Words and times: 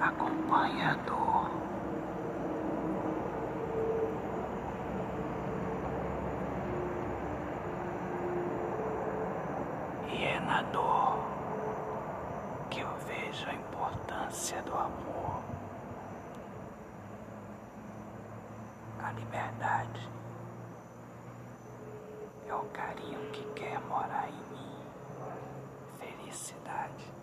acompanhador. 0.00 1.50
E 10.10 10.24
é 10.24 10.40
na 10.40 10.62
dor 10.62 11.18
que 12.70 12.80
eu 12.80 12.88
vejo 13.06 13.48
a 13.48 13.54
importância 13.54 14.62
do 14.62 14.72
amor, 14.74 15.42
a 19.02 19.12
liberdade 19.12 20.08
é 22.48 22.54
o 22.54 22.64
carinho 22.72 23.30
que 23.30 23.44
quer 23.54 23.78
morar 23.80 24.28
em 24.28 24.56
mim, 24.56 24.76
felicidade. 25.98 27.17